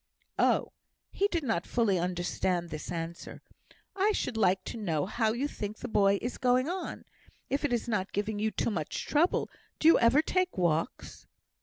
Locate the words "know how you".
4.77-5.47